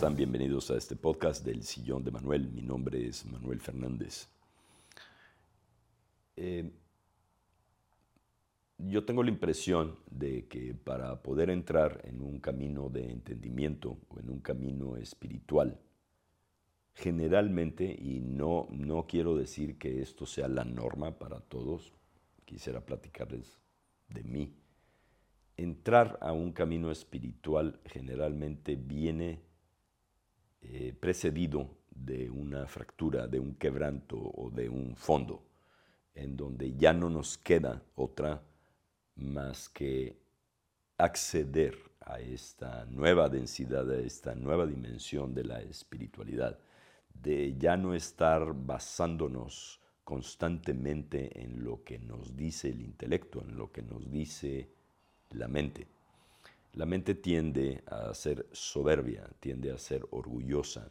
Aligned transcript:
¿Cómo 0.00 0.08
están? 0.12 0.16
Bienvenidos 0.16 0.70
a 0.70 0.78
este 0.78 0.96
podcast 0.96 1.44
del 1.44 1.62
Sillón 1.62 2.02
de 2.02 2.10
Manuel. 2.10 2.48
Mi 2.48 2.62
nombre 2.62 3.06
es 3.06 3.26
Manuel 3.26 3.60
Fernández. 3.60 4.30
Eh, 6.36 6.70
yo 8.78 9.04
tengo 9.04 9.22
la 9.22 9.28
impresión 9.28 9.98
de 10.10 10.46
que 10.46 10.72
para 10.72 11.20
poder 11.20 11.50
entrar 11.50 12.00
en 12.04 12.22
un 12.22 12.40
camino 12.40 12.88
de 12.88 13.10
entendimiento 13.10 13.98
o 14.08 14.18
en 14.18 14.30
un 14.30 14.40
camino 14.40 14.96
espiritual, 14.96 15.78
generalmente, 16.94 17.84
y 17.84 18.20
no, 18.20 18.68
no 18.70 19.06
quiero 19.06 19.36
decir 19.36 19.76
que 19.76 20.00
esto 20.00 20.24
sea 20.24 20.48
la 20.48 20.64
norma 20.64 21.18
para 21.18 21.40
todos, 21.40 21.92
quisiera 22.46 22.86
platicarles 22.86 23.60
de 24.08 24.22
mí, 24.22 24.54
entrar 25.58 26.16
a 26.22 26.32
un 26.32 26.52
camino 26.52 26.90
espiritual 26.90 27.78
generalmente 27.84 28.76
viene 28.76 29.49
eh, 30.62 30.94
precedido 30.98 31.70
de 31.90 32.30
una 32.30 32.66
fractura, 32.66 33.26
de 33.26 33.40
un 33.40 33.54
quebranto 33.54 34.16
o 34.16 34.50
de 34.50 34.68
un 34.68 34.96
fondo, 34.96 35.42
en 36.14 36.36
donde 36.36 36.76
ya 36.76 36.92
no 36.92 37.10
nos 37.10 37.38
queda 37.38 37.82
otra 37.94 38.42
más 39.16 39.68
que 39.68 40.16
acceder 40.96 41.76
a 42.00 42.20
esta 42.20 42.84
nueva 42.86 43.28
densidad, 43.28 43.90
a 43.90 43.98
esta 43.98 44.34
nueva 44.34 44.66
dimensión 44.66 45.34
de 45.34 45.44
la 45.44 45.60
espiritualidad, 45.62 46.58
de 47.14 47.56
ya 47.56 47.76
no 47.76 47.94
estar 47.94 48.52
basándonos 48.54 49.80
constantemente 50.04 51.42
en 51.42 51.62
lo 51.62 51.84
que 51.84 51.98
nos 51.98 52.36
dice 52.36 52.70
el 52.70 52.80
intelecto, 52.80 53.42
en 53.42 53.56
lo 53.56 53.70
que 53.70 53.82
nos 53.82 54.10
dice 54.10 54.70
la 55.30 55.48
mente. 55.48 55.86
La 56.72 56.86
mente 56.86 57.14
tiende 57.14 57.82
a 57.86 58.14
ser 58.14 58.46
soberbia, 58.52 59.28
tiende 59.40 59.72
a 59.72 59.78
ser 59.78 60.06
orgullosa, 60.10 60.90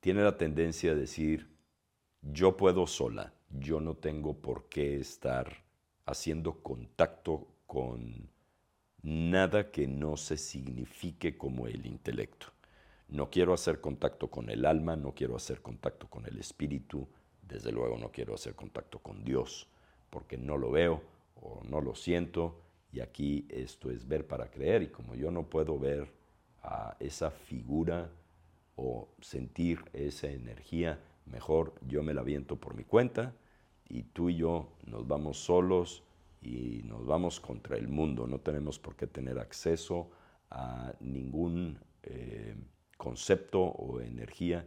tiene 0.00 0.22
la 0.22 0.36
tendencia 0.36 0.92
a 0.92 0.96
decir, 0.96 1.48
yo 2.22 2.56
puedo 2.56 2.86
sola, 2.86 3.32
yo 3.50 3.80
no 3.80 3.94
tengo 3.94 4.34
por 4.34 4.68
qué 4.68 4.98
estar 4.98 5.64
haciendo 6.06 6.60
contacto 6.62 7.46
con 7.66 8.28
nada 9.02 9.70
que 9.70 9.86
no 9.86 10.16
se 10.16 10.36
signifique 10.36 11.36
como 11.36 11.68
el 11.68 11.86
intelecto. 11.86 12.48
No 13.08 13.30
quiero 13.30 13.54
hacer 13.54 13.80
contacto 13.80 14.28
con 14.28 14.50
el 14.50 14.66
alma, 14.66 14.96
no 14.96 15.14
quiero 15.14 15.36
hacer 15.36 15.62
contacto 15.62 16.08
con 16.08 16.26
el 16.26 16.38
espíritu, 16.38 17.08
desde 17.42 17.70
luego 17.70 17.96
no 17.96 18.10
quiero 18.10 18.34
hacer 18.34 18.54
contacto 18.54 18.98
con 18.98 19.24
Dios, 19.24 19.68
porque 20.10 20.36
no 20.36 20.56
lo 20.56 20.70
veo 20.70 21.00
o 21.36 21.62
no 21.68 21.80
lo 21.80 21.94
siento 21.94 22.60
y 22.92 23.00
aquí 23.00 23.46
esto 23.50 23.90
es 23.90 24.06
ver 24.06 24.26
para 24.26 24.50
creer. 24.50 24.82
Y 24.82 24.88
como 24.88 25.14
yo 25.14 25.30
no 25.30 25.48
puedo 25.48 25.78
ver 25.78 26.08
a 26.62 26.96
esa 27.00 27.30
figura 27.30 28.10
o 28.76 29.08
sentir 29.20 29.84
esa 29.92 30.28
energía, 30.28 31.00
mejor 31.26 31.74
yo 31.86 32.02
me 32.02 32.14
la 32.14 32.22
viento 32.22 32.56
por 32.56 32.74
mi 32.74 32.84
cuenta 32.84 33.34
y 33.88 34.02
tú 34.04 34.30
y 34.30 34.36
yo 34.36 34.72
nos 34.86 35.06
vamos 35.06 35.38
solos 35.38 36.02
y 36.40 36.82
nos 36.84 37.06
vamos 37.06 37.40
contra 37.40 37.76
el 37.76 37.88
mundo. 37.88 38.26
No 38.26 38.40
tenemos 38.40 38.78
por 38.78 38.96
qué 38.96 39.06
tener 39.06 39.38
acceso 39.38 40.10
a 40.50 40.94
ningún 41.00 41.78
eh, 42.02 42.56
concepto 42.96 43.60
o 43.60 44.00
energía 44.00 44.66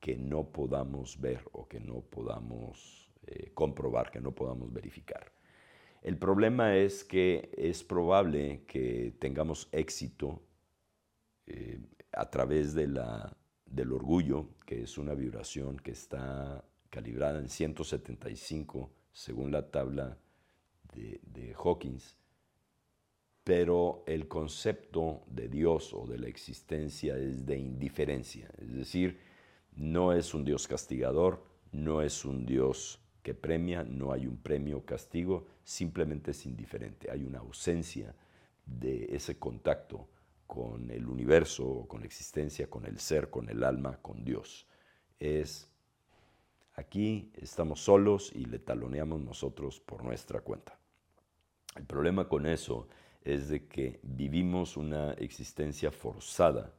que 0.00 0.16
no 0.16 0.44
podamos 0.44 1.20
ver 1.20 1.42
o 1.52 1.66
que 1.66 1.80
no 1.80 2.00
podamos 2.00 3.10
eh, 3.26 3.50
comprobar, 3.54 4.10
que 4.10 4.20
no 4.20 4.32
podamos 4.32 4.72
verificar. 4.72 5.37
El 6.02 6.16
problema 6.16 6.76
es 6.76 7.04
que 7.04 7.50
es 7.56 7.82
probable 7.82 8.64
que 8.66 9.14
tengamos 9.18 9.68
éxito 9.72 10.42
eh, 11.46 11.80
a 12.12 12.30
través 12.30 12.74
del 12.74 13.92
orgullo, 13.92 14.50
que 14.64 14.82
es 14.82 14.96
una 14.98 15.14
vibración 15.14 15.76
que 15.78 15.90
está 15.90 16.64
calibrada 16.90 17.38
en 17.38 17.48
175 17.48 18.90
según 19.12 19.50
la 19.50 19.70
tabla 19.70 20.16
de, 20.94 21.20
de 21.22 21.54
Hawkins, 21.54 22.16
pero 23.44 24.04
el 24.06 24.28
concepto 24.28 25.22
de 25.26 25.48
Dios 25.48 25.92
o 25.92 26.06
de 26.06 26.18
la 26.18 26.28
existencia 26.28 27.16
es 27.16 27.46
de 27.46 27.58
indiferencia, 27.58 28.50
es 28.58 28.74
decir, 28.74 29.18
no 29.74 30.12
es 30.12 30.34
un 30.34 30.44
Dios 30.44 30.68
castigador, 30.68 31.42
no 31.72 32.02
es 32.02 32.24
un 32.24 32.44
Dios 32.44 33.00
que 33.22 33.34
premia, 33.34 33.84
no 33.84 34.12
hay 34.12 34.26
un 34.26 34.36
premio 34.36 34.84
castigo, 34.84 35.46
simplemente 35.64 36.30
es 36.30 36.46
indiferente. 36.46 37.10
Hay 37.10 37.24
una 37.24 37.38
ausencia 37.38 38.14
de 38.64 39.14
ese 39.14 39.38
contacto 39.38 40.08
con 40.46 40.90
el 40.90 41.06
universo, 41.06 41.84
con 41.88 42.00
la 42.00 42.06
existencia, 42.06 42.68
con 42.68 42.86
el 42.86 42.98
ser, 42.98 43.30
con 43.30 43.48
el 43.48 43.62
alma, 43.64 43.98
con 44.00 44.24
Dios. 44.24 44.66
Es 45.20 45.68
aquí 46.74 47.30
estamos 47.34 47.80
solos 47.80 48.32
y 48.34 48.44
le 48.46 48.58
taloneamos 48.58 49.20
nosotros 49.20 49.80
por 49.80 50.04
nuestra 50.04 50.40
cuenta. 50.40 50.78
El 51.76 51.84
problema 51.84 52.28
con 52.28 52.46
eso 52.46 52.88
es 53.22 53.48
de 53.48 53.66
que 53.66 54.00
vivimos 54.02 54.76
una 54.76 55.12
existencia 55.12 55.90
forzada 55.90 56.72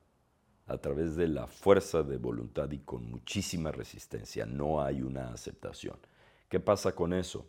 a 0.66 0.78
través 0.78 1.16
de 1.16 1.28
la 1.28 1.48
fuerza 1.48 2.04
de 2.04 2.18
voluntad 2.18 2.72
y 2.72 2.80
con 2.80 3.10
muchísima 3.10 3.72
resistencia. 3.72 4.46
No 4.46 4.82
hay 4.82 5.02
una 5.02 5.34
aceptación. 5.34 5.98
¿Qué 6.50 6.60
pasa 6.60 6.96
con 6.96 7.14
eso? 7.14 7.48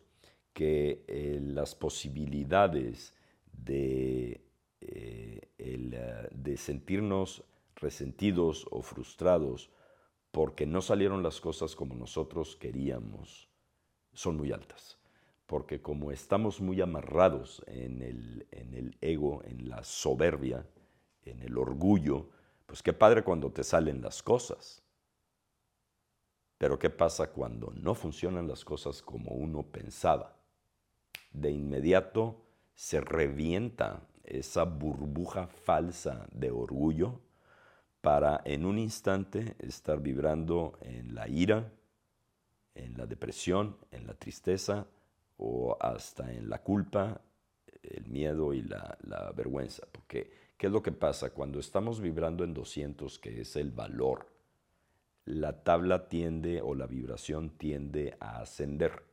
Que 0.53 1.05
eh, 1.09 1.41
las 1.43 1.75
posibilidades 1.75 3.15
de, 3.51 4.45
eh, 4.83 5.41
eh, 5.59 6.29
de 6.31 6.57
sentirnos 6.59 7.43
resentidos 7.77 8.67
o 8.71 8.83
frustrados 8.83 9.71
porque 10.31 10.67
no 10.67 10.83
salieron 10.83 11.23
las 11.23 11.41
cosas 11.41 11.75
como 11.75 11.95
nosotros 11.95 12.57
queríamos 12.57 13.49
son 14.13 14.37
muy 14.37 14.53
altas. 14.53 14.99
Porque 15.47 15.81
como 15.81 16.13
estamos 16.13 16.61
muy 16.61 16.81
amarrados 16.81 17.63
en 17.67 18.03
el 18.03 18.97
ego, 19.01 19.43
en 19.45 19.69
la 19.69 19.83
soberbia, 19.83 20.65
en 21.25 21.43
el 21.43 21.59
orgullo, 21.59 22.29
pues 22.67 22.83
qué 22.83 22.93
padre 22.93 23.25
cuando 23.25 23.51
te 23.51 23.65
salen 23.65 24.01
las 24.01 24.23
cosas. 24.23 24.85
Pero 26.61 26.79
¿qué 26.79 26.91
pasa 26.91 27.31
cuando 27.31 27.73
no 27.75 27.95
funcionan 27.95 28.47
las 28.47 28.67
cosas 28.67 29.01
como 29.01 29.31
uno 29.31 29.63
pensaba? 29.63 30.37
De 31.33 31.51
inmediato 31.51 32.45
se 32.75 33.01
revienta 33.01 34.03
esa 34.25 34.65
burbuja 34.65 35.47
falsa 35.47 36.29
de 36.33 36.51
orgullo 36.51 37.19
para 38.03 38.43
en 38.45 38.67
un 38.67 38.79
instante 38.79 39.57
estar 39.59 40.01
vibrando 40.03 40.79
en 40.83 41.15
la 41.15 41.29
ira, 41.29 41.73
en 42.75 42.93
la 42.99 43.07
depresión, 43.07 43.79
en 43.91 44.07
la 44.07 44.13
tristeza 44.13 44.87
o 45.39 45.79
hasta 45.81 46.31
en 46.31 46.51
la 46.51 46.63
culpa, 46.63 47.23
el 47.83 48.05
miedo 48.05 48.53
y 48.53 48.61
la, 48.61 49.33
vergüenza. 49.35 49.87
Porque, 49.91 50.31
¿qué 50.59 50.67
es 50.67 50.73
lo 50.75 50.83
que 50.83 50.93
pasa? 50.93 51.31
Cuando 51.31 51.59
estamos 51.59 52.03
vibrando 52.03 52.45
en 52.45 52.53
200, 52.53 53.19
que 53.19 53.41
es 53.41 53.57
el 53.57 53.71
valor, 53.71 54.30
la 55.25 55.63
tabla 55.63 56.09
tiende 56.09 56.61
o 56.63 56.75
la 56.75 56.87
vibración 56.87 57.51
tiende 57.51 58.17
a 58.21 58.41
ascender. 58.41 59.05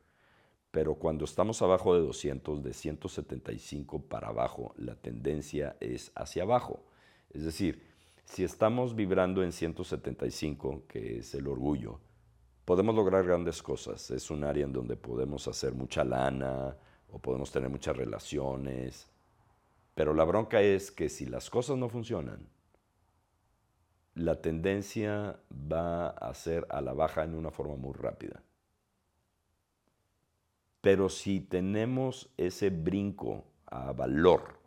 Pero 0.71 0.95
cuando 0.95 1.25
estamos 1.25 1.61
abajo 1.61 1.95
de 1.95 2.01
200, 2.01 2.63
de 2.63 2.73
175 2.73 4.03
para 4.03 4.27
abajo, 4.29 4.73
la 4.77 4.95
tendencia 4.95 5.75
es 5.79 6.11
hacia 6.15 6.43
abajo. 6.43 6.83
Es 7.31 7.43
decir, 7.43 7.83
si 8.25 8.43
estamos 8.43 8.95
vibrando 8.95 9.43
en 9.43 9.51
175, 9.51 10.83
que 10.87 11.19
es 11.19 11.33
el 11.33 11.47
orgullo, 11.47 11.99
podemos 12.65 12.93
lograr 12.93 13.25
grandes 13.25 13.63
cosas. 13.63 14.11
Es 14.11 14.29
un 14.29 14.43
área 14.43 14.65
en 14.65 14.73
donde 14.73 14.97
podemos 14.97 15.47
hacer 15.47 15.73
mucha 15.73 16.03
lana 16.03 16.75
o 17.09 17.19
podemos 17.19 17.51
tener 17.51 17.69
muchas 17.69 17.95
relaciones. 17.95 19.07
Pero 19.95 20.13
la 20.13 20.25
bronca 20.25 20.61
es 20.61 20.91
que 20.91 21.09
si 21.09 21.25
las 21.25 21.49
cosas 21.49 21.77
no 21.77 21.89
funcionan, 21.89 22.47
la 24.17 24.41
tendencia 24.41 25.39
va 25.51 26.09
a 26.09 26.33
ser 26.33 26.65
a 26.69 26.81
la 26.81 26.93
baja 26.93 27.23
en 27.23 27.35
una 27.35 27.51
forma 27.51 27.75
muy 27.75 27.93
rápida. 27.93 28.41
Pero 30.81 31.09
si 31.09 31.39
tenemos 31.39 32.29
ese 32.37 32.69
brinco 32.69 33.45
a 33.65 33.91
valor, 33.91 34.59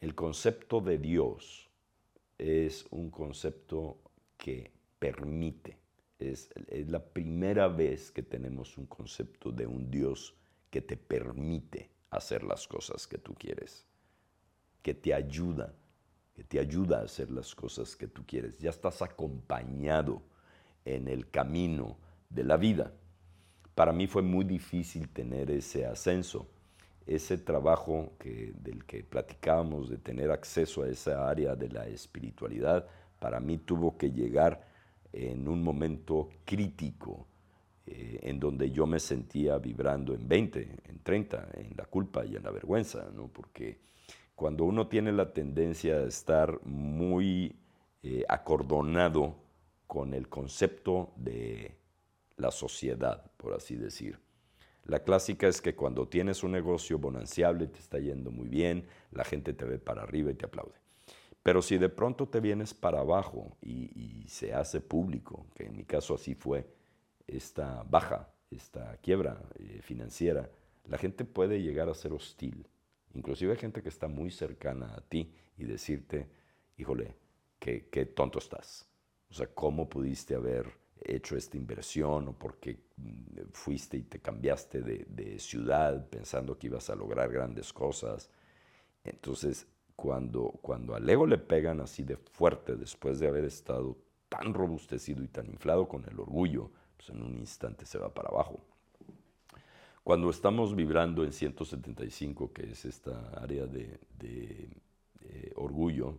el 0.00 0.14
concepto 0.14 0.80
de 0.80 0.98
Dios 0.98 1.68
es 2.38 2.86
un 2.90 3.10
concepto 3.10 3.98
que 4.36 4.70
permite, 4.98 5.76
Es, 6.18 6.50
la 6.88 7.04
primera 7.04 7.68
vez 7.68 8.10
que 8.10 8.22
tenemos 8.22 8.76
un 8.78 8.86
concepto 8.86 9.52
de 9.52 9.66
un 9.66 9.90
Dios 9.90 10.34
que 10.70 10.80
te 10.80 10.96
permite 10.96 11.90
hacer 12.10 12.42
las 12.42 12.66
cosas 12.66 13.06
que 13.06 13.18
tú 13.18 13.34
quieres, 13.34 13.86
que 14.82 14.94
te 14.94 15.14
ayuda, 15.14 15.74
te 16.44 16.60
ayuda 16.60 17.00
a 17.00 17.04
hacer 17.04 17.30
las 17.30 17.54
cosas 17.54 17.96
que 17.96 18.06
tú 18.06 18.24
quieres. 18.26 18.58
Ya 18.58 18.70
estás 18.70 19.02
acompañado 19.02 20.22
en 20.84 21.08
el 21.08 21.30
camino 21.30 21.96
de 22.30 22.44
la 22.44 22.56
vida. 22.56 22.92
Para 23.74 23.92
mí 23.92 24.06
fue 24.06 24.22
muy 24.22 24.44
difícil 24.44 25.08
tener 25.08 25.50
ese 25.50 25.86
ascenso, 25.86 26.48
ese 27.06 27.38
trabajo 27.38 28.12
que, 28.18 28.52
del 28.60 28.84
que 28.84 29.02
platicábamos, 29.02 29.88
de 29.88 29.98
tener 29.98 30.30
acceso 30.30 30.82
a 30.82 30.88
esa 30.88 31.28
área 31.28 31.54
de 31.54 31.68
la 31.68 31.86
espiritualidad, 31.86 32.86
para 33.18 33.40
mí 33.40 33.58
tuvo 33.58 33.96
que 33.96 34.10
llegar 34.10 34.66
en 35.12 35.48
un 35.48 35.62
momento 35.62 36.28
crítico, 36.44 37.26
eh, 37.86 38.18
en 38.22 38.38
donde 38.38 38.70
yo 38.70 38.86
me 38.86 39.00
sentía 39.00 39.58
vibrando 39.58 40.14
en 40.14 40.28
20, 40.28 40.76
en 40.84 40.98
30, 41.02 41.48
en 41.54 41.74
la 41.76 41.84
culpa 41.86 42.24
y 42.24 42.36
en 42.36 42.42
la 42.42 42.50
vergüenza, 42.50 43.08
¿no? 43.14 43.28
porque 43.28 43.80
cuando 44.38 44.62
uno 44.62 44.86
tiene 44.86 45.10
la 45.10 45.32
tendencia 45.32 45.96
a 45.96 46.06
estar 46.06 46.60
muy 46.64 47.56
eh, 48.04 48.24
acordonado 48.28 49.34
con 49.88 50.14
el 50.14 50.28
concepto 50.28 51.10
de 51.16 51.74
la 52.36 52.52
sociedad, 52.52 53.32
por 53.36 53.52
así 53.52 53.74
decir. 53.74 54.20
La 54.84 55.00
clásica 55.00 55.48
es 55.48 55.60
que 55.60 55.74
cuando 55.74 56.06
tienes 56.06 56.44
un 56.44 56.52
negocio 56.52 57.00
bonanciable, 57.00 57.66
te 57.66 57.80
está 57.80 57.98
yendo 57.98 58.30
muy 58.30 58.46
bien, 58.46 58.86
la 59.10 59.24
gente 59.24 59.54
te 59.54 59.64
ve 59.64 59.80
para 59.80 60.04
arriba 60.04 60.30
y 60.30 60.34
te 60.34 60.46
aplaude. 60.46 60.78
Pero 61.42 61.60
si 61.60 61.76
de 61.76 61.88
pronto 61.88 62.28
te 62.28 62.38
vienes 62.38 62.74
para 62.74 63.00
abajo 63.00 63.56
y, 63.60 64.24
se 64.28 64.54
hace 64.54 64.80
público, 64.80 65.46
que 65.56 65.64
en 65.64 65.76
mi 65.76 65.82
caso 65.82 66.14
así 66.14 66.36
fue, 66.36 66.64
esta 67.26 67.82
baja, 67.90 68.28
esta 68.52 68.98
quiebra 68.98 69.42
eh, 69.58 69.80
financiera, 69.82 70.48
la 70.84 70.96
gente 70.96 71.24
puede 71.24 71.60
llegar 71.60 71.88
a 71.88 71.94
ser 71.94 72.12
hostil. 72.12 72.68
Inclusive 73.14 73.52
hay 73.52 73.58
gente 73.58 73.82
que 73.82 73.88
está 73.88 74.08
muy 74.08 74.30
cercana 74.30 74.94
a 74.94 75.00
ti 75.00 75.32
y 75.56 75.64
decirte, 75.64 76.28
híjole, 76.76 77.14
qué, 77.58 77.88
qué 77.90 78.06
tonto 78.06 78.38
estás. 78.38 78.86
O 79.30 79.34
sea, 79.34 79.46
¿cómo 79.54 79.88
pudiste 79.88 80.34
haber 80.34 80.70
hecho 81.00 81.36
esta 81.36 81.56
inversión 81.56 82.28
o 82.28 82.32
por 82.32 82.58
qué 82.58 82.78
mm, 82.96 83.50
fuiste 83.52 83.96
y 83.96 84.02
te 84.02 84.20
cambiaste 84.20 84.82
de, 84.82 85.06
de 85.08 85.38
ciudad 85.38 86.08
pensando 86.08 86.58
que 86.58 86.68
ibas 86.68 86.90
a 86.90 86.94
lograr 86.94 87.30
grandes 87.30 87.72
cosas? 87.72 88.30
Entonces, 89.04 89.66
cuando, 89.96 90.52
cuando 90.62 90.94
al 90.94 91.08
ego 91.08 91.26
le 91.26 91.38
pegan 91.38 91.80
así 91.80 92.04
de 92.04 92.16
fuerte 92.16 92.76
después 92.76 93.18
de 93.18 93.26
haber 93.26 93.44
estado 93.44 93.96
tan 94.28 94.54
robustecido 94.54 95.22
y 95.24 95.28
tan 95.28 95.46
inflado 95.46 95.88
con 95.88 96.04
el 96.08 96.20
orgullo, 96.20 96.70
pues 96.96 97.10
en 97.10 97.22
un 97.22 97.36
instante 97.36 97.84
se 97.84 97.98
va 97.98 98.12
para 98.12 98.28
abajo. 98.28 98.64
Cuando 100.08 100.30
estamos 100.30 100.74
vibrando 100.74 101.22
en 101.22 101.34
175, 101.34 102.50
que 102.54 102.62
es 102.62 102.86
esta 102.86 103.28
área 103.42 103.66
de, 103.66 104.00
orgullo, 105.56 106.14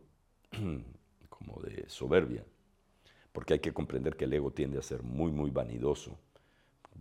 como 1.30 1.59
de 1.63 1.89
soberbia, 1.89 2.45
porque 3.31 3.53
hay 3.53 3.59
que 3.59 3.74
comprender 3.74 4.15
que 4.15 4.25
el 4.25 4.33
ego 4.33 4.51
tiende 4.51 4.77
a 4.77 4.83
ser 4.83 5.01
muy, 5.01 5.31
muy 5.31 5.50
vanidoso. 5.50 6.19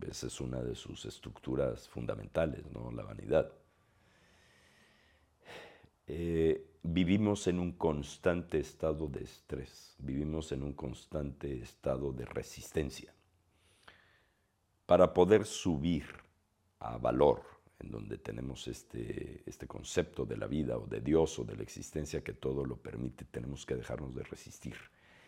Esa 0.01 0.25
es 0.25 0.41
una 0.41 0.63
de 0.63 0.73
sus 0.73 1.05
estructuras 1.05 1.87
fundamentales, 1.87 2.65
¿no? 2.71 2.91
la 2.91 3.03
vanidad. 3.03 3.51
Eh, 6.07 6.65
vivimos 6.81 7.45
en 7.45 7.59
un 7.59 7.73
constante 7.73 8.57
estado 8.57 9.07
de 9.07 9.25
estrés, 9.25 9.95
vivimos 9.99 10.51
en 10.53 10.63
un 10.63 10.73
constante 10.73 11.53
estado 11.61 12.11
de 12.13 12.25
resistencia. 12.25 13.13
Para 14.87 15.13
poder 15.13 15.45
subir 15.45 16.27
a 16.79 16.97
valor, 16.97 17.43
en 17.79 17.91
donde 17.91 18.17
tenemos 18.17 18.67
este, 18.67 19.43
este 19.45 19.67
concepto 19.67 20.25
de 20.25 20.37
la 20.37 20.47
vida 20.47 20.77
o 20.77 20.85
de 20.85 21.01
Dios 21.01 21.39
o 21.39 21.43
de 21.43 21.55
la 21.55 21.63
existencia 21.63 22.23
que 22.23 22.33
todo 22.33 22.65
lo 22.65 22.77
permite, 22.77 23.25
tenemos 23.25 23.65
que 23.65 23.75
dejarnos 23.75 24.13
de 24.15 24.23
resistir. 24.23 24.75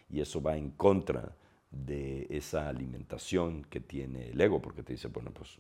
Y 0.10 0.20
eso 0.20 0.42
va 0.42 0.58
en 0.58 0.72
contra 0.72 1.36
de 1.70 2.28
esa 2.30 2.68
alimentación 2.68 3.64
que 3.64 3.80
tiene 3.80 4.32
el 4.32 4.42
ego, 4.42 4.62
porque 4.62 4.84
te 4.84 4.94
dice, 4.94 5.08
bueno, 5.08 5.32
pues 5.32 5.58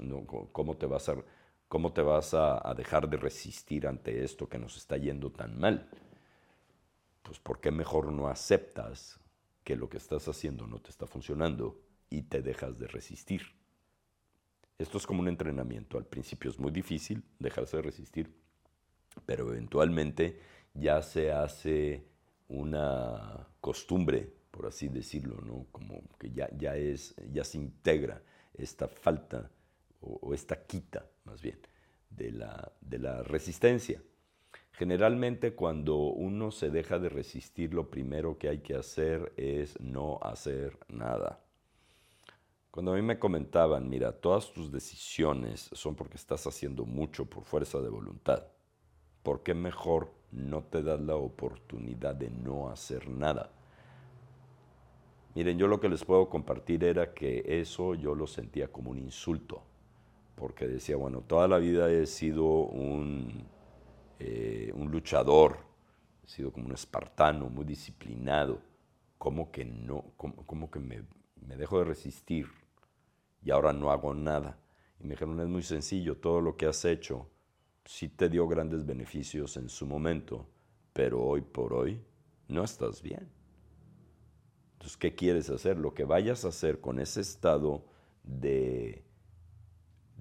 ¿cómo 0.51 0.75
te 0.75 0.85
vas 0.85 1.07
a 1.09 1.15
¿Cómo 1.71 1.93
te 1.93 2.01
vas 2.01 2.33
a, 2.33 2.73
dejar 2.75 3.09
de 3.09 3.15
resistir 3.15 3.87
ante 3.87 4.25
esto 4.25 4.49
que 4.49 4.59
nos 4.59 4.75
está 4.75 4.97
yendo 4.97 5.31
tan 5.31 5.57
mal? 5.57 5.89
Pues 7.23 7.39
¿por 7.39 7.61
qué 7.61 7.71
mejor 7.71 8.11
no 8.11 8.27
aceptas 8.27 9.21
que 9.63 9.77
lo 9.77 9.87
que 9.87 9.95
estás 9.95 10.27
haciendo 10.27 10.67
no 10.67 10.81
te 10.81 10.89
está 10.89 11.07
funcionando 11.07 11.79
y 12.09 12.23
te 12.23 12.41
dejas 12.41 12.77
de 12.77 12.87
resistir? 12.87 13.43
Esto 14.81 14.97
es 14.97 15.05
como 15.05 15.21
un 15.21 15.27
entrenamiento. 15.27 15.97
Al 15.97 16.05
principio 16.05 16.49
es 16.49 16.59
muy 16.59 16.71
difícil 16.71 17.23
dejarse 17.37 17.77
de 17.77 17.83
resistir, 17.83 18.33
pero 19.25 19.51
eventualmente 19.51 20.39
ya 20.73 21.01
se 21.01 21.31
hace 21.31 22.03
una 22.47 23.47
costumbre, 23.59 24.27
por 24.49 24.65
así 24.65 24.87
decirlo, 24.87 25.39
¿no? 25.41 25.67
Como 25.71 26.01
que 26.17 26.31
ya, 26.31 26.49
ya, 26.57 26.75
es, 26.75 27.15
ya 27.31 27.43
se 27.43 27.57
integra 27.59 28.21
esta 28.53 28.87
falta 28.87 29.51
o, 30.01 30.33
esta 30.33 30.65
quita 30.65 31.05
más 31.25 31.41
bien 31.41 31.59
de 32.09 32.31
la, 32.31 32.71
de 32.81 32.97
la 32.97 33.21
resistencia. 33.21 34.01
Generalmente 34.71 35.53
cuando 35.53 35.97
uno 35.97 36.49
se 36.49 36.71
deja 36.71 36.97
de 36.97 37.09
resistir, 37.09 37.73
lo 37.73 37.91
primero 37.91 38.39
que 38.39 38.49
hay 38.49 38.59
que 38.59 38.75
hacer 38.75 39.31
es 39.37 39.79
no 39.79 40.17
hacer 40.23 40.79
nada. 40.87 41.39
Cuando 42.71 42.93
a 42.93 42.95
mí 42.95 43.01
me 43.01 43.19
comentaban, 43.19 43.89
mira, 43.89 44.13
todas 44.13 44.53
tus 44.53 44.71
decisiones 44.71 45.69
son 45.73 45.93
porque 45.93 46.15
estás 46.15 46.47
haciendo 46.47 46.85
mucho 46.85 47.25
por 47.25 47.43
fuerza 47.43 47.81
de 47.81 47.89
voluntad, 47.89 48.47
¿por 49.23 49.43
qué 49.43 49.53
mejor 49.53 50.13
no 50.31 50.63
te 50.63 50.81
das 50.81 51.01
la 51.01 51.17
oportunidad 51.17 52.15
de 52.15 52.29
no 52.29 52.69
hacer 52.69 53.09
nada? 53.09 53.51
Miren, 55.35 55.57
yo 55.57 55.67
lo 55.67 55.81
que 55.81 55.89
les 55.89 56.05
puedo 56.05 56.29
compartir 56.29 56.85
era 56.85 57.13
que 57.13 57.43
eso 57.45 57.93
yo 57.93 58.15
lo 58.15 58.25
sentía 58.25 58.71
como 58.71 58.91
un 58.91 58.99
insulto 58.99 59.63
porque 60.35 60.65
decía, 60.65 60.95
bueno, 60.95 61.21
toda 61.21 61.49
la 61.49 61.57
vida 61.57 61.91
he 61.91 62.05
sido 62.05 62.45
un, 62.45 63.43
eh, 64.17 64.71
un 64.73 64.89
luchador, 64.89 65.57
he 66.25 66.27
sido 66.29 66.51
como 66.51 66.67
un 66.67 66.71
espartano, 66.71 67.49
muy 67.49 67.65
disciplinado, 67.65 68.59
¿cómo 69.17 69.51
que 69.51 69.65
no? 69.65 70.05
¿Cómo, 70.17 70.71
que 70.71 70.79
me, 70.79 71.03
me 71.45 71.57
dejo 71.57 71.77
de 71.79 71.85
resistir 71.85 72.60
y 73.43 73.51
ahora 73.51 73.73
no 73.73 73.91
hago 73.91 74.13
nada? 74.13 74.57
Y 74.99 75.03
me 75.03 75.11
dijeron, 75.11 75.39
es 75.39 75.47
muy 75.47 75.63
sencillo, 75.63 76.17
todo 76.17 76.41
lo 76.41 76.57
que 76.57 76.67
has 76.67 76.85
hecho 76.85 77.27
sí 77.85 78.09
te 78.09 78.29
dio 78.29 78.47
grandes 78.47 78.85
beneficios 78.85 79.57
en 79.57 79.69
su 79.69 79.87
momento, 79.87 80.47
pero 80.93 81.21
hoy 81.21 81.41
por 81.41 81.73
hoy 81.73 82.01
no 82.47 82.63
estás 82.63 83.01
bien. 83.01 83.29
Entonces, 84.73 84.97
¿qué 84.97 85.15
quieres 85.15 85.49
hacer? 85.49 85.77
Lo 85.77 85.93
que 85.93 86.05
vayas 86.05 86.45
a 86.45 86.49
hacer 86.49 86.79
con 86.79 86.99
ese 86.99 87.21
estado 87.21 87.85
de 88.23 89.03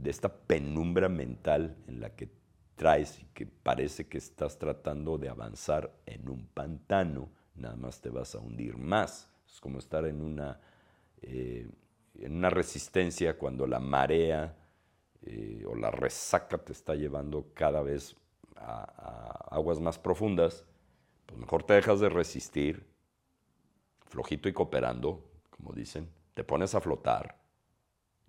de 0.00 0.10
esta 0.10 0.34
penumbra 0.34 1.08
mental 1.08 1.76
en 1.86 2.00
la 2.00 2.14
que 2.14 2.30
traes 2.74 3.20
y 3.20 3.24
que 3.26 3.46
parece 3.46 4.08
que 4.08 4.18
estás 4.18 4.58
tratando 4.58 5.18
de 5.18 5.28
avanzar 5.28 5.94
en 6.06 6.28
un 6.28 6.46
pantano, 6.46 7.30
nada 7.54 7.76
más 7.76 8.00
te 8.00 8.08
vas 8.08 8.34
a 8.34 8.38
hundir 8.38 8.78
más. 8.78 9.28
Es 9.46 9.60
como 9.60 9.78
estar 9.78 10.06
en 10.06 10.22
una, 10.22 10.58
eh, 11.20 11.68
en 12.18 12.36
una 12.36 12.50
resistencia 12.50 13.38
cuando 13.38 13.66
la 13.66 13.80
marea 13.80 14.56
eh, 15.22 15.64
o 15.66 15.74
la 15.74 15.90
resaca 15.90 16.58
te 16.58 16.72
está 16.72 16.94
llevando 16.94 17.52
cada 17.54 17.82
vez 17.82 18.16
a, 18.56 19.48
a 19.50 19.56
aguas 19.56 19.80
más 19.80 19.98
profundas, 19.98 20.64
pues 21.26 21.38
mejor 21.38 21.62
te 21.62 21.74
dejas 21.74 22.00
de 22.00 22.08
resistir, 22.08 22.86
flojito 24.06 24.48
y 24.48 24.52
cooperando, 24.52 25.30
como 25.50 25.72
dicen, 25.72 26.10
te 26.34 26.44
pones 26.44 26.74
a 26.74 26.80
flotar 26.80 27.40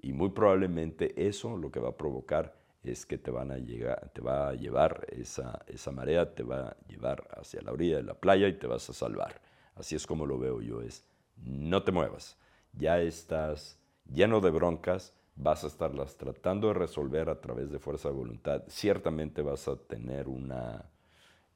y 0.02 0.14
muy 0.14 0.30
probablemente 0.30 1.28
eso 1.28 1.56
lo 1.58 1.72
que 1.72 1.80
va 1.80 1.90
a 1.90 1.98
provocar 1.98 2.56
es 2.84 3.06
que 3.06 3.20
te, 3.20 3.30
van 3.30 3.52
a 3.52 3.58
llegar, 3.58 4.10
te 4.14 4.22
va 4.22 4.50
a 4.50 4.54
llevar 4.54 5.06
esa, 5.12 5.64
esa 5.68 5.92
marea, 5.92 6.34
te 6.34 6.42
va 6.42 6.70
a 6.70 6.78
llevar 6.88 7.28
hacia 7.40 7.62
la 7.62 7.72
orilla 7.72 7.98
de 7.98 8.04
la 8.04 8.16
playa 8.16 8.48
y 8.48 8.58
te 8.58 8.66
vas 8.66 8.90
a 8.90 8.94
salvar. 8.94 9.40
Así 9.76 9.96
es 9.96 10.08
como 10.08 10.26
lo 10.26 10.40
veo 10.40 10.62
yo, 10.62 10.82
es 10.82 11.06
no 11.38 11.84
te 11.84 11.92
muevas, 11.92 12.38
ya 12.74 13.00
estás 13.00 13.80
lleno 14.12 14.42
de 14.42 14.52
broncas, 14.52 15.14
vas 15.36 15.64
a 15.64 15.68
estarlas 15.68 16.18
tratando 16.18 16.68
de 16.68 16.74
resolver 16.74 17.30
a 17.30 17.40
través 17.40 17.72
de 17.72 17.80
fuerza 17.80 18.10
de 18.10 18.16
voluntad. 18.16 18.64
Ciertamente 18.68 19.42
vas 19.42 19.68
a 19.68 19.76
tener 19.76 20.28
una, 20.28 20.90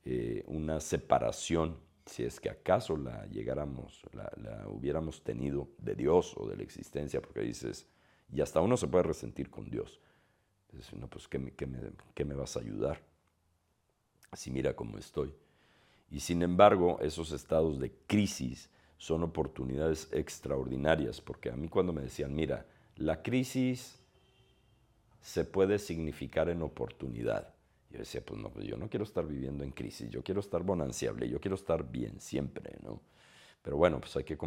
eh, 0.03 0.43
una 0.47 0.79
separación, 0.79 1.77
si 2.05 2.23
es 2.23 2.39
que 2.39 2.49
acaso 2.49 2.97
la 2.97 3.25
llegáramos, 3.27 4.01
la, 4.13 4.31
la 4.37 4.67
hubiéramos 4.67 5.23
tenido 5.23 5.69
de 5.79 5.95
Dios 5.95 6.35
o 6.37 6.47
de 6.47 6.57
la 6.57 6.63
existencia, 6.63 7.21
porque 7.21 7.41
dices, 7.41 7.87
y 8.31 8.41
hasta 8.41 8.61
uno 8.61 8.77
se 8.77 8.87
puede 8.87 9.03
resentir 9.03 9.49
con 9.49 9.69
Dios. 9.69 9.99
Dice, 10.71 10.95
no, 10.97 11.07
pues, 11.07 11.27
¿qué 11.27 11.39
me, 11.39 11.53
qué 11.53 12.25
me 12.25 12.35
vas 12.35 12.57
a 12.57 12.59
ayudar? 12.59 13.01
Así 14.29 14.51
mira 14.51 14.75
cómo 14.75 14.97
estoy. 14.97 15.33
Y 16.09 16.19
sin 16.19 16.41
embargo, 16.41 16.99
esos 17.01 17.31
estados 17.31 17.79
de 17.79 17.91
crisis 18.07 18.69
son 18.97 19.23
oportunidades 19.23 20.09
extraordinarias, 20.11 21.21
porque 21.21 21.49
a 21.49 21.55
mí 21.55 21.67
cuando 21.67 21.93
me 21.93 22.01
decían, 22.01 22.33
mira, 22.33 22.65
la 22.95 23.21
crisis 23.21 23.99
se 25.21 25.43
puede 25.43 25.79
significar 25.79 26.49
en 26.49 26.61
oportunidad. 26.61 27.53
Yo 27.89 27.99
decía, 27.99 28.23
pues 28.25 28.39
no, 28.39 28.49
pues 28.49 28.65
yo 28.67 28.77
no 28.77 28.89
quiero 28.89 29.03
estar 29.03 29.25
viviendo 29.25 29.63
en 29.63 29.71
crisis, 29.71 30.09
yo 30.09 30.23
quiero 30.23 30.39
estar 30.39 30.63
bonanciable, 30.63 31.29
yo 31.29 31.39
quiero 31.39 31.55
estar 31.55 31.89
bien 31.89 32.19
siempre, 32.19 32.77
¿no? 32.83 33.01
Pero 33.65 33.77
bueno, 33.77 33.99
pues 33.99 34.15
hay 34.15 34.23
que, 34.23 34.37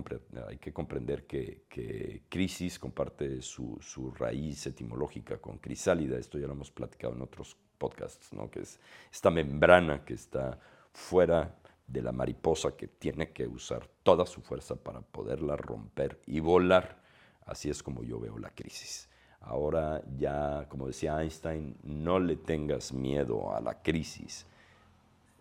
hay 0.47 0.59
que 0.59 0.73
comprender 0.73 1.27
que, 1.27 2.23
crisis 2.29 2.79
comparte 2.79 3.43
su, 3.43 3.77
su, 3.81 4.13
raíz 4.13 4.65
etimológica 4.69 5.39
con 5.39 5.59
crisálida, 5.59 6.17
esto 6.17 6.39
ya 6.39 6.47
lo 6.47 6.53
hemos 6.53 6.71
platicado 6.71 7.15
en 7.15 7.23
otros 7.23 7.57
podcasts, 7.79 8.33
¿no? 8.33 8.49
que 8.49 8.61
es 8.61 8.79
esta 9.11 9.31
membrana 9.31 10.05
que 10.05 10.15
está 10.15 10.61
fuera 10.93 11.53
de 11.89 12.03
la 12.03 12.13
mariposa 12.13 12.77
que 12.77 12.87
tiene 12.87 13.33
que 13.33 13.49
usar 13.49 13.89
toda 14.03 14.27
su 14.27 14.43
fuerza 14.43 14.77
para 14.77 15.01
poderla 15.01 15.57
romper 15.57 16.21
y 16.27 16.41
volar. 16.41 17.01
Así 17.47 17.71
es 17.71 17.83
como 17.83 18.05
yo 18.05 18.21
veo 18.21 18.39
la 18.39 18.51
crisis. 18.51 19.09
Ahora 19.41 20.03
ya, 20.19 20.67
como 20.69 20.87
decía 20.87 21.21
Einstein, 21.21 21.77
no 21.83 22.21
le 22.21 22.37
tengas 22.37 22.93
miedo 22.93 23.55
a 23.55 23.61
la 23.61 23.83
crisis, 23.83 24.47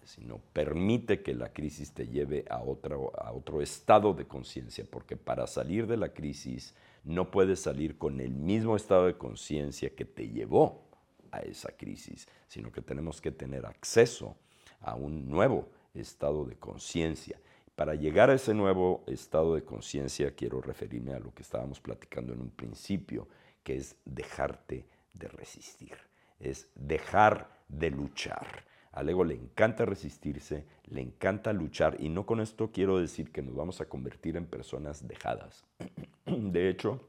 sino 0.05 0.39
permite 0.53 1.21
que 1.21 1.33
la 1.33 1.51
crisis 1.51 1.91
te 1.91 2.07
lleve 2.07 2.45
a 2.49 2.61
otro, 2.61 3.11
a 3.19 3.33
otro 3.33 3.61
estado 3.61 4.13
de 4.13 4.25
conciencia, 4.25 4.85
porque 4.89 5.17
para 5.17 5.47
salir 5.47 5.85
de 5.85 5.97
la 5.97 6.13
crisis 6.13 6.73
no 7.03 7.29
puedes 7.29 7.59
salir 7.59 7.97
con 7.97 8.21
el 8.21 8.31
mismo 8.31 8.77
estado 8.77 9.07
de 9.07 9.17
conciencia 9.17 9.93
que 9.93 10.05
te 10.05 10.29
llevó 10.29 10.87
a 11.31 11.39
esa 11.39 11.75
crisis, 11.75 12.27
sino 12.47 12.71
que 12.71 12.81
tenemos 12.81 13.19
que 13.19 13.31
tener 13.31 13.65
acceso 13.65 14.37
a 14.79 14.95
un 14.95 15.29
nuevo 15.29 15.67
estado 15.93 16.45
de 16.45 16.55
conciencia. 16.57 17.39
Para 17.75 17.95
llegar 17.95 18.29
a 18.29 18.33
ese 18.33 18.53
nuevo 18.53 19.03
estado 19.07 19.55
de 19.55 19.63
conciencia 19.63 20.35
quiero 20.35 20.61
referirme 20.61 21.13
a 21.13 21.19
lo 21.19 21.33
que 21.33 21.43
estábamos 21.43 21.79
platicando 21.79 22.33
en 22.33 22.41
un 22.41 22.49
principio, 22.49 23.27
que 23.63 23.75
es 23.75 23.95
dejarte 24.05 24.87
de 25.13 25.27
resistir, 25.27 25.95
es 26.39 26.69
dejar 26.75 27.49
de 27.67 27.91
luchar. 27.91 28.65
Al 28.91 29.09
ego 29.09 29.23
le 29.23 29.35
encanta 29.35 29.85
resistirse, 29.85 30.65
le 30.85 31.01
encanta 31.01 31.53
luchar 31.53 31.97
y 31.99 32.09
no 32.09 32.25
con 32.25 32.39
esto 32.39 32.71
quiero 32.71 32.97
decir 32.97 33.31
que 33.31 33.43
nos 33.43 33.55
vamos 33.55 33.79
a 33.79 33.85
convertir 33.85 34.37
en 34.37 34.47
personas 34.47 35.07
dejadas. 35.07 35.65
De 36.25 36.69
hecho, 36.69 37.07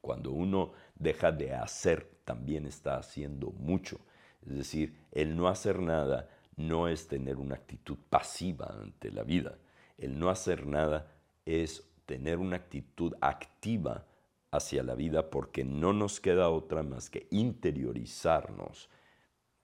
cuando 0.00 0.30
uno 0.30 0.72
deja 0.94 1.30
de 1.30 1.52
hacer, 1.54 2.08
también 2.24 2.64
está 2.64 2.96
haciendo 2.96 3.50
mucho. 3.50 4.00
Es 4.46 4.56
decir, 4.56 4.96
el 5.12 5.36
no 5.36 5.48
hacer 5.48 5.80
nada 5.80 6.28
no 6.68 6.88
es 6.88 7.08
tener 7.08 7.36
una 7.36 7.54
actitud 7.56 7.98
pasiva 8.08 8.66
ante 8.80 9.10
la 9.10 9.22
vida. 9.22 9.58
El 9.98 10.18
no 10.18 10.30
hacer 10.30 10.66
nada 10.66 11.12
es 11.44 11.90
tener 12.06 12.38
una 12.38 12.56
actitud 12.56 13.14
activa 13.20 14.06
hacia 14.50 14.82
la 14.82 14.94
vida 14.94 15.30
porque 15.30 15.64
no 15.64 15.92
nos 15.92 16.20
queda 16.20 16.50
otra 16.50 16.82
más 16.82 17.08
que 17.08 17.28
interiorizarnos, 17.30 18.90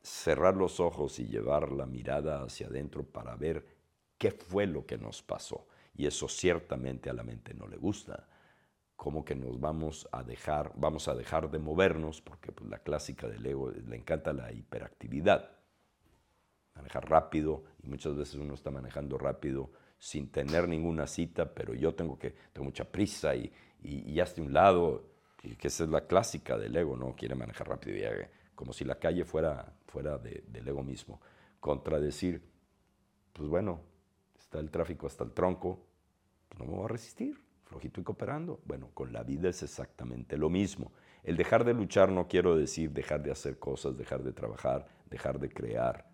cerrar 0.03 0.55
los 0.55 0.79
ojos 0.79 1.19
y 1.19 1.27
llevar 1.27 1.73
la 1.73 1.87
mirada 1.87 2.43
hacia 2.43 2.69
adentro 2.69 3.05
para 3.05 3.35
ver 3.37 3.67
qué 4.19 4.31
fue 4.31 4.67
lo 4.67 4.87
que 4.87 4.99
nos 4.99 5.23
pasó. 5.23 5.67
Y 5.95 6.07
eso 6.07 6.29
ciertamente 6.29 7.11
a 7.11 7.15
la 7.15 7.25
mente 7.25 7.55
no 7.55 7.67
le 7.67 7.77
gusta. 7.77 8.29
Como 8.95 9.25
que 9.25 9.35
nos 9.35 9.59
vamos 9.61 10.09
a 10.13 10.23
dejar, 10.23 10.73
vamos 10.77 11.09
a 11.09 11.15
dejar 11.15 11.51
de 11.51 11.59
movernos, 11.59 12.21
porque 12.21 12.53
pues, 12.53 12.71
la 12.71 12.79
clásica 12.79 13.29
del 13.29 13.45
ego 13.45 13.71
le 13.71 13.97
encanta 13.97 14.33
la 14.33 14.53
hiperactividad. 14.53 15.56
Manejar 16.77 17.09
rápido, 17.09 17.65
y 17.83 17.89
muchas 17.89 18.15
veces 18.17 18.37
uno 18.37 18.55
está 18.55 18.71
manejando 18.71 19.19
rápido 19.19 19.71
sin 19.99 20.31
tener 20.31 20.69
ninguna 20.69 21.07
cita, 21.07 21.53
pero 21.53 21.75
yo 21.75 21.95
tengo 21.95 22.19
que, 22.19 22.35
tengo 22.53 22.67
mucha 22.67 22.85
prisa 22.85 23.35
y, 23.35 23.51
y, 23.83 24.13
y 24.13 24.41
un 24.41 24.53
lado, 24.53 25.05
que 25.37 25.69
esa 25.69 25.85
es 25.85 25.91
la 25.91 26.07
clásica 26.07 26.59
del 26.59 26.77
ego, 26.77 26.97
¿no? 26.97 27.15
Quiere 27.15 27.35
manejar 27.35 27.69
rápido 27.69 27.97
y 27.97 28.03
como 28.55 28.73
si 28.73 28.85
la 28.85 28.99
calle 28.99 29.25
fuera, 29.25 29.73
fuera 29.87 30.19
del 30.19 30.67
ego 30.67 30.83
mismo. 30.83 31.21
Contradecir, 31.61 32.43
pues 33.33 33.49
bueno, 33.49 33.81
está 34.39 34.59
el 34.59 34.71
tráfico 34.71 35.07
hasta 35.07 35.25
el 35.25 35.33
tronco, 35.33 35.87
pues 36.49 36.59
no 36.59 36.67
me 36.67 36.77
voy 36.77 36.85
a 36.87 36.89
resistir, 36.89 37.41
flojito 37.65 38.01
y 38.01 38.05
cooperando. 38.05 38.61
Bueno, 38.65 38.91
con 38.95 39.13
la 39.13 39.23
vida 39.23 39.49
es 39.49 39.63
exactamente 39.63 40.37
lo 40.37 40.49
mismo. 40.49 40.93
El 41.23 41.37
dejar 41.37 41.65
de 41.65 41.75
luchar 41.75 42.11
no 42.11 42.29
quiero 42.29 42.57
decir 42.57 42.93
dejar 42.93 43.23
de 43.23 43.31
hacer 43.31 43.59
cosas, 43.59 43.97
dejar 43.97 44.23
de 44.23 44.33
trabajar, 44.33 44.87
dejar 45.11 45.39
de 45.39 45.49
crear. 45.49 46.09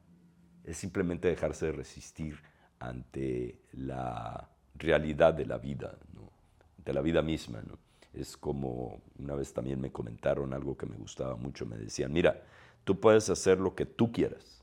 Es 0.64 0.76
simplemente 0.76 1.28
dejarse 1.28 1.66
de 1.66 1.72
resistir 1.72 2.38
ante 2.78 3.60
la 3.72 4.48
realidad 4.74 5.34
de 5.34 5.46
la 5.46 5.58
vida, 5.58 5.96
de 6.76 6.92
la 6.92 7.00
vida 7.00 7.22
misma. 7.22 7.62
Es 8.12 8.36
como 8.36 9.02
una 9.18 9.34
vez 9.34 9.52
también 9.52 9.80
me 9.80 9.92
comentaron 9.92 10.52
algo 10.52 10.76
que 10.76 10.86
me 10.86 10.96
gustaba 10.96 11.36
mucho, 11.36 11.66
me 11.66 11.78
decían, 11.78 12.12
mira, 12.12 12.42
tú 12.84 13.00
puedes 13.00 13.30
hacer 13.30 13.58
lo 13.58 13.74
que 13.74 13.86
tú 13.86 14.12
quieras 14.12 14.62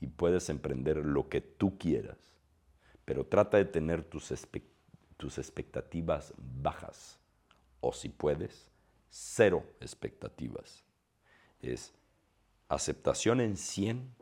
y 0.00 0.06
puedes 0.06 0.48
emprender 0.48 0.96
lo 0.96 1.28
que 1.28 1.40
tú 1.40 1.78
quieras, 1.78 2.18
pero 3.04 3.26
trata 3.26 3.58
de 3.58 3.66
tener 3.66 4.02
tus, 4.02 4.32
tus 5.16 5.38
expectativas 5.38 6.32
bajas 6.38 7.18
o 7.80 7.92
si 7.92 8.08
puedes, 8.08 8.68
cero 9.10 9.64
expectativas. 9.80 10.84
Es 11.60 11.92
aceptación 12.68 13.40
en 13.40 13.56
100 13.56 14.19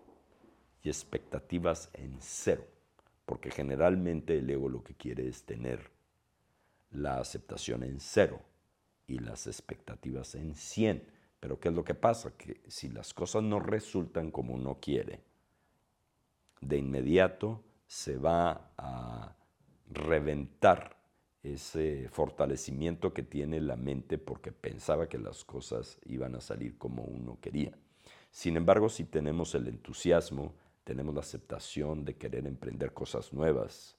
expectativas 0.88 1.90
en 1.94 2.16
cero 2.20 2.64
porque 3.28 3.50
generalmente 3.50 4.38
el 4.38 4.48
ego 4.48 4.70
lo 4.70 4.82
que 4.82 4.94
quiere 4.94 5.28
es 5.28 5.42
tener 5.42 5.90
la 6.92 7.18
aceptación 7.18 7.82
en 7.82 8.00
cero 8.00 8.40
y 9.06 9.18
las 9.18 9.46
expectativas 9.46 10.34
en 10.34 10.54
100. 10.54 11.06
Pero 11.38 11.60
¿qué 11.60 11.68
es 11.68 11.74
lo 11.74 11.84
que 11.84 11.92
pasa? 11.92 12.34
Que 12.38 12.62
si 12.68 12.88
las 12.88 13.12
cosas 13.12 13.42
no 13.42 13.60
resultan 13.60 14.30
como 14.30 14.54
uno 14.54 14.78
quiere, 14.80 15.20
de 16.62 16.78
inmediato 16.78 17.62
se 17.86 18.16
va 18.16 18.72
a 18.78 19.36
reventar 19.90 20.96
ese 21.42 22.08
fortalecimiento 22.08 23.12
que 23.12 23.22
tiene 23.22 23.60
la 23.60 23.76
mente 23.76 24.16
porque 24.16 24.52
pensaba 24.52 25.06
que 25.06 25.18
las 25.18 25.44
cosas 25.44 25.98
iban 26.06 26.34
a 26.34 26.40
salir 26.40 26.78
como 26.78 27.02
uno 27.02 27.36
quería. 27.42 27.76
Sin 28.30 28.56
embargo, 28.56 28.88
si 28.88 29.04
tenemos 29.04 29.54
el 29.54 29.68
entusiasmo, 29.68 30.54
tenemos 30.88 31.14
la 31.14 31.20
aceptación 31.20 32.02
de 32.06 32.16
querer 32.16 32.46
emprender 32.46 32.94
cosas 32.94 33.34
nuevas, 33.34 33.94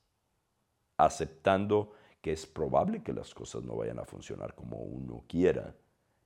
aceptando 0.98 1.92
que 2.20 2.32
es 2.32 2.48
probable 2.48 3.04
que 3.04 3.14
las 3.14 3.32
cosas 3.36 3.64
no 3.64 3.76
vayan 3.76 4.00
a 4.00 4.06
funcionar 4.06 4.56
como 4.56 4.78
uno 4.78 5.24
quiera, 5.28 5.76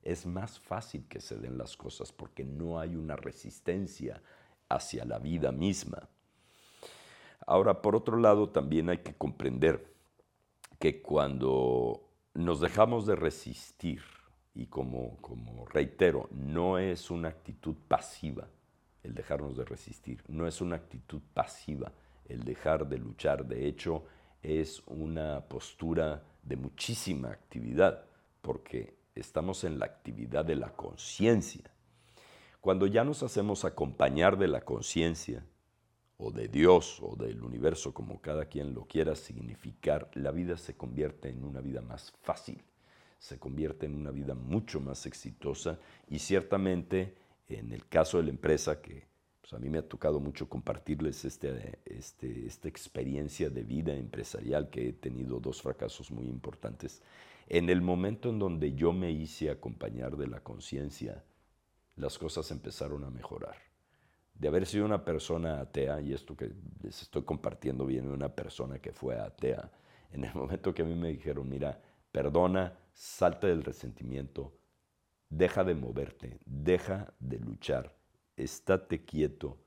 es 0.02 0.24
más 0.24 0.58
fácil 0.58 1.06
que 1.06 1.20
se 1.20 1.36
den 1.36 1.58
las 1.58 1.76
cosas 1.76 2.12
porque 2.12 2.46
no 2.46 2.80
hay 2.80 2.96
una 2.96 3.14
resistencia 3.14 4.22
hacia 4.70 5.04
la 5.04 5.18
vida 5.18 5.52
misma. 5.52 6.08
Ahora, 7.46 7.82
por 7.82 7.94
otro 7.94 8.16
lado, 8.16 8.48
también 8.48 8.88
hay 8.88 9.02
que 9.02 9.12
comprender 9.12 9.94
que 10.78 11.02
cuando 11.02 12.08
nos 12.32 12.62
dejamos 12.62 13.04
de 13.04 13.16
resistir, 13.16 14.00
y 14.54 14.64
como, 14.68 15.18
como 15.18 15.66
reitero, 15.66 16.26
no 16.30 16.78
es 16.78 17.10
una 17.10 17.28
actitud 17.28 17.74
pasiva, 17.86 18.48
el 19.04 19.14
dejarnos 19.14 19.56
de 19.56 19.64
resistir. 19.64 20.22
No 20.26 20.48
es 20.48 20.60
una 20.60 20.76
actitud 20.76 21.20
pasiva 21.32 21.92
el 22.28 22.42
dejar 22.42 22.88
de 22.88 22.98
luchar. 22.98 23.46
De 23.46 23.66
hecho, 23.66 24.04
es 24.42 24.82
una 24.86 25.42
postura 25.42 26.22
de 26.42 26.56
muchísima 26.56 27.30
actividad, 27.30 28.04
porque 28.42 28.96
estamos 29.14 29.64
en 29.64 29.78
la 29.78 29.86
actividad 29.86 30.44
de 30.44 30.56
la 30.56 30.70
conciencia. 30.70 31.70
Cuando 32.60 32.86
ya 32.86 33.04
nos 33.04 33.22
hacemos 33.22 33.64
acompañar 33.64 34.36
de 34.38 34.48
la 34.48 34.62
conciencia, 34.62 35.44
o 36.16 36.30
de 36.30 36.48
Dios, 36.48 37.00
o 37.02 37.16
del 37.16 37.42
universo, 37.42 37.92
como 37.92 38.20
cada 38.20 38.46
quien 38.46 38.72
lo 38.72 38.86
quiera 38.86 39.14
significar, 39.16 40.10
la 40.14 40.30
vida 40.30 40.56
se 40.56 40.76
convierte 40.76 41.28
en 41.28 41.44
una 41.44 41.60
vida 41.60 41.80
más 41.80 42.12
fácil, 42.22 42.62
se 43.18 43.38
convierte 43.38 43.86
en 43.86 43.94
una 43.94 44.10
vida 44.10 44.34
mucho 44.34 44.80
más 44.80 45.06
exitosa 45.06 45.78
y 46.08 46.18
ciertamente 46.20 47.16
en 47.48 47.72
el 47.72 47.86
caso 47.86 48.18
de 48.18 48.24
la 48.24 48.30
empresa, 48.30 48.80
que 48.80 49.06
pues, 49.40 49.52
a 49.52 49.58
mí 49.58 49.68
me 49.68 49.78
ha 49.78 49.88
tocado 49.88 50.20
mucho 50.20 50.48
compartirles 50.48 51.24
este, 51.24 51.80
este, 51.84 52.46
esta 52.46 52.68
experiencia 52.68 53.50
de 53.50 53.62
vida 53.62 53.94
empresarial 53.94 54.70
que 54.70 54.88
he 54.88 54.92
tenido 54.92 55.38
dos 55.38 55.60
fracasos 55.60 56.10
muy 56.10 56.26
importantes. 56.26 57.02
En 57.46 57.68
el 57.68 57.82
momento 57.82 58.30
en 58.30 58.38
donde 58.38 58.72
yo 58.74 58.92
me 58.92 59.10
hice 59.10 59.50
acompañar 59.50 60.16
de 60.16 60.28
la 60.28 60.40
conciencia, 60.40 61.22
las 61.96 62.18
cosas 62.18 62.50
empezaron 62.50 63.04
a 63.04 63.10
mejorar. 63.10 63.56
De 64.34 64.48
haber 64.48 64.66
sido 64.66 64.84
una 64.84 65.04
persona 65.04 65.60
atea, 65.60 66.00
y 66.00 66.12
esto 66.12 66.36
que 66.36 66.50
les 66.82 67.02
estoy 67.02 67.22
compartiendo 67.22 67.86
viene 67.86 68.08
de 68.08 68.14
una 68.14 68.34
persona 68.34 68.78
que 68.78 68.92
fue 68.92 69.18
atea, 69.18 69.70
en 70.10 70.24
el 70.24 70.34
momento 70.34 70.74
que 70.74 70.82
a 70.82 70.86
mí 70.86 70.94
me 70.94 71.08
dijeron, 71.08 71.48
mira, 71.48 71.80
perdona, 72.10 72.78
salta 72.94 73.46
del 73.46 73.62
resentimiento, 73.62 74.52
deja 75.28 75.64
de 75.64 75.74
moverte, 75.74 76.38
deja 76.44 77.12
de 77.18 77.38
luchar, 77.38 77.94
estate 78.36 79.04
quieto 79.04 79.58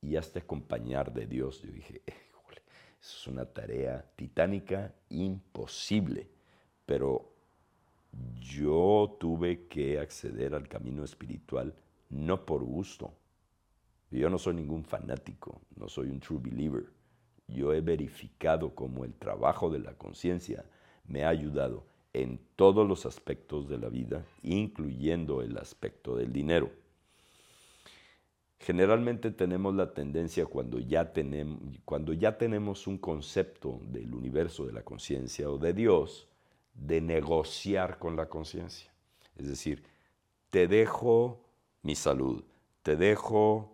y 0.00 0.16
hazte 0.16 0.40
acompañar 0.40 1.12
de 1.12 1.26
Dios. 1.26 1.62
Yo 1.62 1.70
dije, 1.72 2.02
Es 3.00 3.26
una 3.26 3.46
tarea 3.46 4.04
titánica, 4.14 4.94
imposible, 5.08 6.28
pero 6.84 7.32
yo 8.40 9.16
tuve 9.18 9.68
que 9.68 9.98
acceder 9.98 10.54
al 10.54 10.68
camino 10.68 11.04
espiritual 11.04 11.74
no 12.10 12.44
por 12.44 12.62
gusto. 12.62 13.14
Yo 14.10 14.28
no 14.28 14.38
soy 14.38 14.54
ningún 14.54 14.84
fanático, 14.84 15.62
no 15.76 15.88
soy 15.88 16.10
un 16.10 16.20
true 16.20 16.40
believer. 16.42 16.90
Yo 17.46 17.72
he 17.72 17.80
verificado 17.80 18.74
cómo 18.74 19.04
el 19.04 19.14
trabajo 19.14 19.70
de 19.70 19.78
la 19.78 19.94
conciencia 19.94 20.64
me 21.06 21.24
ha 21.24 21.28
ayudado 21.28 21.86
en 22.12 22.40
todos 22.56 22.86
los 22.86 23.06
aspectos 23.06 23.68
de 23.68 23.78
la 23.78 23.88
vida, 23.88 24.24
incluyendo 24.42 25.42
el 25.42 25.56
aspecto 25.58 26.16
del 26.16 26.32
dinero. 26.32 26.70
Generalmente 28.58 29.30
tenemos 29.30 29.74
la 29.74 29.94
tendencia 29.94 30.44
cuando 30.44 30.78
ya 30.80 31.12
tenemos, 31.12 31.78
cuando 31.84 32.12
ya 32.12 32.36
tenemos 32.36 32.86
un 32.86 32.98
concepto 32.98 33.80
del 33.84 34.14
universo 34.14 34.66
de 34.66 34.72
la 34.72 34.82
conciencia 34.82 35.50
o 35.50 35.56
de 35.56 35.72
Dios, 35.72 36.28
de 36.74 37.00
negociar 37.00 37.98
con 37.98 38.16
la 38.16 38.28
conciencia. 38.28 38.92
Es 39.36 39.48
decir, 39.48 39.82
te 40.50 40.68
dejo 40.68 41.40
mi 41.82 41.94
salud, 41.94 42.44
te 42.82 42.96
dejo 42.96 43.72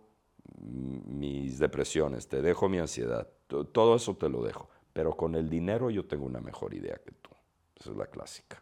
mis 0.61 1.59
depresiones, 1.59 2.27
te 2.27 2.41
dejo 2.41 2.69
mi 2.69 2.79
ansiedad, 2.79 3.27
todo 3.47 3.95
eso 3.95 4.15
te 4.15 4.29
lo 4.29 4.41
dejo, 4.43 4.69
pero 4.93 5.15
con 5.15 5.35
el 5.35 5.49
dinero 5.49 5.89
yo 5.89 6.05
tengo 6.05 6.25
una 6.25 6.39
mejor 6.39 6.73
idea 6.73 6.95
que 7.03 7.11
tú. 7.11 7.36
Esa 7.79 7.91
es 7.91 7.97
la 7.97 8.07
clásica. 8.07 8.61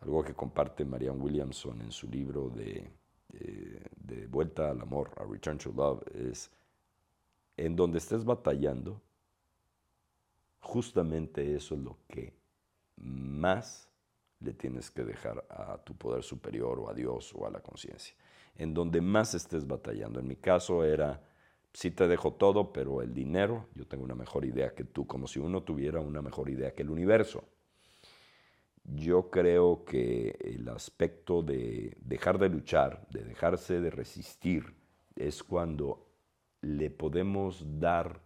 Algo 0.00 0.22
que 0.22 0.34
comparte 0.34 0.84
Marianne 0.84 1.20
Williamson 1.20 1.80
en 1.80 1.92
su 1.92 2.08
libro 2.08 2.50
de, 2.50 2.90
de 3.28 4.26
Vuelta 4.28 4.70
al 4.70 4.80
Amor, 4.80 5.10
A 5.16 5.24
Return 5.24 5.58
to 5.58 5.72
Love, 5.72 6.02
es 6.14 6.50
en 7.56 7.74
donde 7.74 7.98
estés 7.98 8.24
batallando, 8.24 9.02
justamente 10.60 11.56
eso 11.56 11.74
es 11.74 11.80
lo 11.80 11.98
que 12.08 12.32
más 12.96 13.88
le 14.40 14.52
tienes 14.52 14.90
que 14.90 15.04
dejar 15.04 15.44
a 15.50 15.78
tu 15.78 15.96
poder 15.96 16.22
superior 16.22 16.78
o 16.78 16.88
a 16.88 16.94
Dios 16.94 17.32
o 17.34 17.46
a 17.46 17.50
la 17.50 17.60
conciencia. 17.60 18.14
En 18.54 18.74
donde 18.74 19.00
más 19.00 19.34
estés 19.34 19.66
batallando. 19.66 20.20
En 20.20 20.28
mi 20.28 20.36
caso 20.36 20.84
era, 20.84 21.20
sí 21.72 21.90
te 21.90 22.06
dejo 22.06 22.34
todo, 22.34 22.72
pero 22.72 23.02
el 23.02 23.12
dinero, 23.12 23.66
yo 23.74 23.86
tengo 23.86 24.04
una 24.04 24.14
mejor 24.14 24.44
idea 24.44 24.74
que 24.74 24.84
tú, 24.84 25.06
como 25.06 25.26
si 25.26 25.40
uno 25.40 25.62
tuviera 25.62 26.00
una 26.00 26.22
mejor 26.22 26.48
idea 26.50 26.72
que 26.74 26.82
el 26.82 26.90
universo. 26.90 27.44
Yo 28.94 29.30
creo 29.30 29.84
que 29.84 30.38
el 30.40 30.66
aspecto 30.70 31.42
de 31.42 31.94
dejar 32.00 32.38
de 32.38 32.48
luchar, 32.48 33.06
de 33.10 33.22
dejarse 33.22 33.80
de 33.80 33.90
resistir, 33.90 34.74
es 35.14 35.42
cuando 35.42 36.06
le 36.62 36.88
podemos 36.88 37.62
dar 37.78 38.20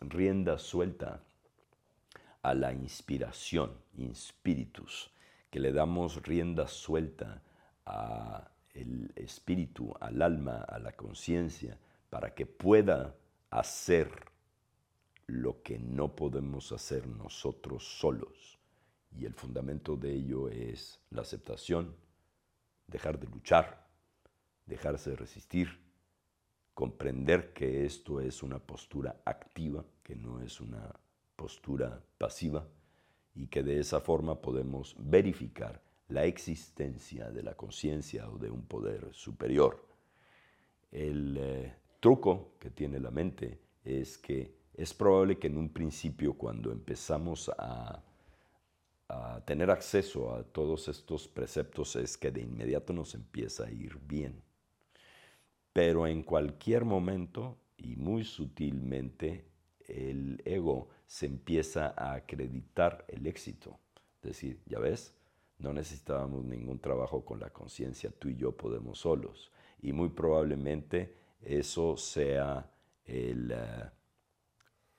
rienda 0.00 0.58
suelta 0.58 1.22
a 2.42 2.54
la 2.54 2.72
inspiración, 2.72 3.72
inspiritus, 3.96 5.10
que 5.50 5.60
le 5.60 5.72
damos 5.72 6.22
rienda 6.22 6.66
suelta 6.66 7.42
al 7.84 9.12
espíritu, 9.14 9.94
al 10.00 10.22
alma, 10.22 10.62
a 10.62 10.78
la 10.78 10.92
conciencia, 10.92 11.78
para 12.08 12.34
que 12.34 12.46
pueda 12.46 13.14
hacer 13.50 14.10
lo 15.26 15.62
que 15.62 15.78
no 15.78 16.16
podemos 16.16 16.72
hacer 16.72 17.06
nosotros 17.06 17.84
solos. 17.98 18.53
Y 19.18 19.24
el 19.26 19.34
fundamento 19.34 19.96
de 19.96 20.12
ello 20.12 20.48
es 20.48 21.00
la 21.10 21.22
aceptación, 21.22 21.94
dejar 22.86 23.18
de 23.18 23.28
luchar, 23.28 23.86
dejarse 24.66 25.10
de 25.10 25.16
resistir, 25.16 25.80
comprender 26.74 27.52
que 27.52 27.84
esto 27.84 28.20
es 28.20 28.42
una 28.42 28.58
postura 28.58 29.20
activa, 29.24 29.84
que 30.02 30.16
no 30.16 30.40
es 30.40 30.60
una 30.60 30.92
postura 31.36 32.02
pasiva 32.18 32.66
y 33.34 33.46
que 33.46 33.62
de 33.62 33.80
esa 33.80 34.00
forma 34.00 34.40
podemos 34.40 34.96
verificar 34.98 35.80
la 36.08 36.24
existencia 36.24 37.30
de 37.30 37.42
la 37.42 37.54
conciencia 37.54 38.28
o 38.28 38.38
de 38.38 38.50
un 38.50 38.66
poder 38.66 39.12
superior. 39.12 39.86
El 40.90 41.36
eh, 41.38 41.74
truco 42.00 42.54
que 42.58 42.70
tiene 42.70 43.00
la 43.00 43.10
mente 43.10 43.60
es 43.84 44.18
que 44.18 44.54
es 44.74 44.92
probable 44.92 45.38
que 45.38 45.46
en 45.46 45.56
un 45.56 45.70
principio 45.70 46.34
cuando 46.34 46.72
empezamos 46.72 47.48
a, 47.56 48.02
a 49.08 49.40
tener 49.44 49.70
acceso 49.70 50.34
a 50.34 50.42
todos 50.42 50.88
estos 50.88 51.28
preceptos 51.28 51.96
es 51.96 52.16
que 52.16 52.30
de 52.30 52.40
inmediato 52.40 52.92
nos 52.92 53.14
empieza 53.14 53.64
a 53.64 53.70
ir 53.70 53.98
bien. 53.98 54.42
Pero 55.72 56.06
en 56.06 56.22
cualquier 56.22 56.84
momento 56.84 57.58
y 57.76 57.96
muy 57.96 58.24
sutilmente 58.24 59.44
el 59.86 60.40
ego 60.44 60.88
se 61.06 61.26
empieza 61.26 61.94
a 61.96 62.14
acreditar 62.14 63.04
el 63.08 63.26
éxito. 63.26 63.78
Es 64.16 64.28
decir, 64.28 64.60
ya 64.66 64.78
ves, 64.78 65.14
no 65.58 65.72
necesitábamos 65.72 66.44
ningún 66.44 66.78
trabajo 66.78 67.24
con 67.24 67.40
la 67.40 67.50
conciencia, 67.50 68.10
tú 68.10 68.28
y 68.28 68.36
yo 68.36 68.52
podemos 68.52 69.00
solos. 69.00 69.50
Y 69.82 69.92
muy 69.92 70.08
probablemente 70.08 71.14
eso 71.42 71.96
sea 71.96 72.70
el, 73.04 73.50
eh, 73.50 73.90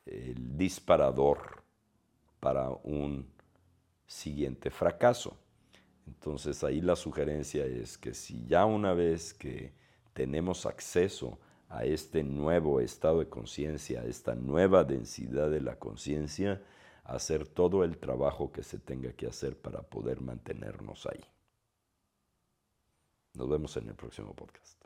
el 0.05 0.57
disparador 0.57 1.63
para 2.39 2.69
un 2.69 3.34
siguiente 4.05 4.69
fracaso. 4.69 5.37
Entonces 6.07 6.63
ahí 6.63 6.81
la 6.81 6.95
sugerencia 6.95 7.65
es 7.65 7.97
que 7.97 8.13
si 8.13 8.45
ya 8.45 8.65
una 8.65 8.93
vez 8.93 9.33
que 9.33 9.73
tenemos 10.13 10.65
acceso 10.65 11.39
a 11.69 11.83
este 11.83 12.23
nuevo 12.23 12.79
estado 12.79 13.19
de 13.19 13.29
conciencia, 13.29 14.01
a 14.01 14.05
esta 14.05 14.35
nueva 14.35 14.83
densidad 14.83 15.49
de 15.49 15.61
la 15.61 15.77
conciencia, 15.77 16.61
hacer 17.03 17.47
todo 17.47 17.83
el 17.83 17.97
trabajo 17.97 18.51
que 18.51 18.63
se 18.63 18.79
tenga 18.79 19.11
que 19.13 19.27
hacer 19.27 19.57
para 19.57 19.81
poder 19.81 20.21
mantenernos 20.21 21.05
ahí. 21.05 21.23
Nos 23.33 23.49
vemos 23.49 23.75
en 23.77 23.89
el 23.89 23.95
próximo 23.95 24.33
podcast. 24.33 24.84